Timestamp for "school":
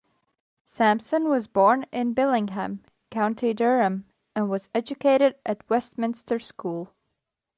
6.39-6.91